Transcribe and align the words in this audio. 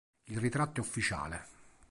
Il 0.31 0.39
ritratto 0.39 0.77
è 0.77 0.83
ufficiale. 0.83 1.45